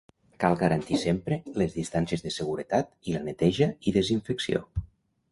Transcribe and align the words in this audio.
Cal 0.43 0.55
garantir 0.59 0.95
sempre 1.01 1.35
les 1.61 1.75
distàncies 1.79 2.25
de 2.27 2.31
seguretat 2.35 2.89
i 3.11 3.15
la 3.17 3.21
neteja 3.27 3.67
i 3.91 3.93
desinfecció. 3.99 4.63